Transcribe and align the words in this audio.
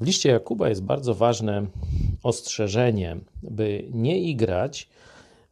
W 0.00 0.06
liście 0.06 0.28
Jakuba 0.30 0.68
jest 0.68 0.82
bardzo 0.82 1.14
ważne 1.14 1.66
ostrzeżenie, 2.22 3.16
by 3.42 3.84
nie 3.90 4.20
igrać 4.20 4.88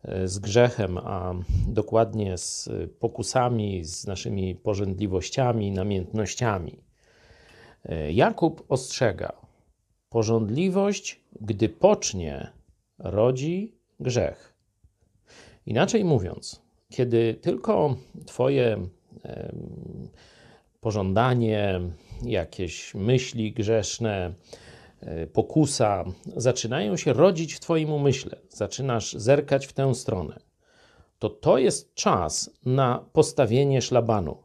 e, 0.02 0.28
z 0.28 0.38
grzechem, 0.38 0.98
a 0.98 1.34
dokładnie 1.68 2.38
z 2.38 2.70
pokusami, 2.98 3.84
z 3.84 4.06
naszymi 4.06 4.54
pożądliwościami, 4.54 5.70
namiętnościami. 5.70 6.78
E, 7.84 8.12
Jakub 8.12 8.64
ostrzega: 8.68 9.32
Pożądliwość, 10.08 11.20
gdy 11.40 11.68
pocznie, 11.68 12.52
rodzi 12.98 13.74
grzech. 14.00 14.54
Inaczej 15.66 16.04
mówiąc, 16.04 16.62
kiedy 16.90 17.34
tylko 17.34 17.96
Twoje 18.26 18.88
pożądanie, 20.80 21.80
jakieś 22.26 22.94
myśli 22.94 23.52
grzeszne, 23.52 24.34
e, 25.00 25.26
pokusa 25.26 26.04
zaczynają 26.36 26.96
się 26.96 27.12
rodzić 27.12 27.54
w 27.54 27.60
Twoim 27.60 27.92
umyśle, 27.92 28.36
zaczynasz 28.48 29.12
zerkać 29.12 29.66
w 29.66 29.72
tę 29.72 29.94
stronę, 29.94 30.40
to 31.18 31.30
to 31.30 31.58
jest 31.58 31.94
czas 31.94 32.50
na 32.66 33.04
postawienie 33.12 33.82
szlabanu, 33.82 34.36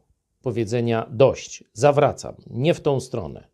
powiedzenia 0.42 1.06
dość, 1.10 1.64
zawracam, 1.72 2.34
nie 2.46 2.74
w 2.74 2.80
tą 2.80 3.00
stronę. 3.00 3.50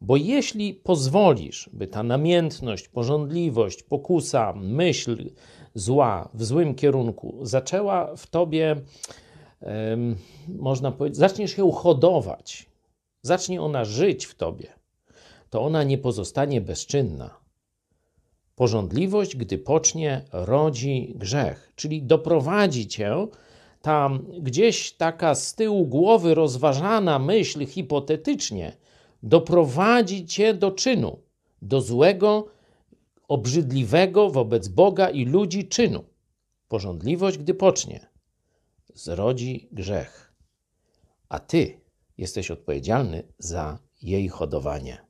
Bo 0.00 0.16
jeśli 0.16 0.74
pozwolisz, 0.74 1.70
by 1.72 1.86
ta 1.86 2.02
namiętność, 2.02 2.88
pożądliwość, 2.88 3.82
pokusa, 3.82 4.52
myśl 4.56 5.30
zła 5.74 6.28
w 6.34 6.44
złym 6.44 6.74
kierunku 6.74 7.38
zaczęła 7.42 8.16
w 8.16 8.26
tobie, 8.26 8.76
można 10.48 10.92
powiedzieć, 10.92 11.18
zaczniesz 11.18 11.58
ją 11.58 11.70
hodować, 11.70 12.68
zacznie 13.28 13.62
ona 13.62 13.84
żyć 13.84 14.26
w 14.26 14.34
tobie, 14.34 14.72
to 15.50 15.62
ona 15.62 15.84
nie 15.84 15.98
pozostanie 15.98 16.60
bezczynna. 16.60 17.40
Pożądliwość, 18.54 19.36
gdy 19.36 19.58
pocznie, 19.58 20.24
rodzi 20.32 21.12
grzech, 21.16 21.72
czyli 21.76 22.02
doprowadzi 22.02 22.86
cię 22.86 23.26
tam 23.82 24.26
gdzieś 24.40 24.92
taka 24.92 25.34
z 25.34 25.54
tyłu 25.54 25.86
głowy 25.86 26.34
rozważana 26.34 27.18
myśl 27.18 27.66
hipotetycznie, 27.66 28.76
doprowadzi 29.22 30.26
cię 30.26 30.54
do 30.54 30.70
czynu, 30.70 31.18
do 31.62 31.80
złego, 31.80 32.46
obrzydliwego 33.28 34.30
wobec 34.30 34.68
Boga 34.68 35.10
i 35.10 35.24
ludzi 35.24 35.68
czynu. 35.68 36.04
Pożądliwość, 36.68 37.38
gdy 37.38 37.54
pocznie, 37.54 38.06
zrodzi 38.94 39.68
grzech, 39.72 40.32
a 41.28 41.38
ty 41.38 41.80
jesteś 42.18 42.50
odpowiedzialny 42.50 43.32
za 43.38 43.78
jej 44.02 44.28
hodowanie. 44.28 45.07